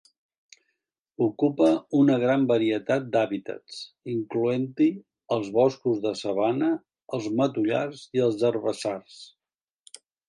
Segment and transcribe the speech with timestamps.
[1.25, 1.67] Ocupa
[1.99, 3.81] una gran varietat d'hàbitats,
[4.15, 4.87] incloent-hi
[5.37, 6.71] els boscos de sabana,
[7.19, 9.21] els matollars i els herbassars.